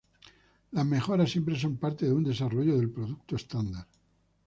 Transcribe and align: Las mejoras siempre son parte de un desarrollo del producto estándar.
Las 0.71 0.83
mejoras 0.83 1.29
siempre 1.29 1.59
son 1.59 1.77
parte 1.77 2.07
de 2.07 2.11
un 2.13 2.23
desarrollo 2.23 2.75
del 2.75 2.89
producto 2.89 3.35
estándar. 3.35 3.85